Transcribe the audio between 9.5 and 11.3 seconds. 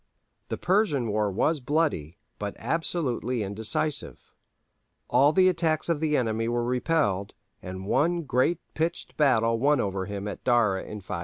won over him at Dara in 530.